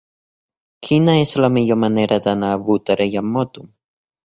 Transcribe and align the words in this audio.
Quina 0.87 1.15
és 1.25 1.33
la 1.45 1.51
millor 1.59 1.79
manera 1.83 2.19
d'anar 2.29 2.51
a 2.55 2.65
Botarell 2.71 3.17
amb 3.25 3.33
moto? 3.39 3.71